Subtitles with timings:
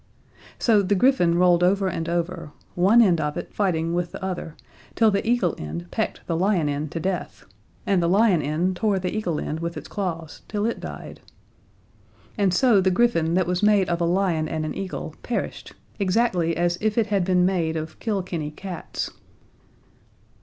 [0.57, 4.55] So the griffin rolled over and over, one end of it fighting with the other,
[4.95, 7.45] till the eagle end pecked the lion end to death,
[7.85, 11.21] and the lion end tore the eagle end with its claws till it died.
[12.35, 16.57] And so the griffin that was made of a lion and an eagle perished, exactly
[16.57, 19.11] as if it had been made of Kilkenny cats.